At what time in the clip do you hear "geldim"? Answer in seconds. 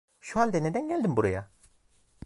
0.87-1.17